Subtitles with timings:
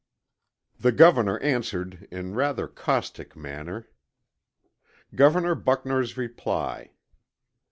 [0.79, 3.87] The Governor answered in rather caustic manner.
[5.13, 6.89] _Governor Buckner's Reply.